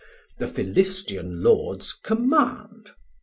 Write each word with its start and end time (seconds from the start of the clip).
the 0.39 0.47
Philistian 0.47 1.43
Lords 1.43 1.93
command. 1.93 2.89